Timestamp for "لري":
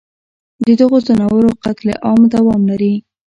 2.69-2.93